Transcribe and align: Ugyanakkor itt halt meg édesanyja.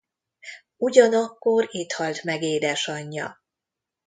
Ugyanakkor 0.77 1.67
itt 1.71 1.91
halt 1.93 2.23
meg 2.23 2.41
édesanyja. 2.41 3.41